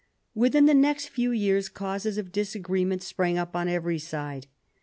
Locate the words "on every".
3.55-3.99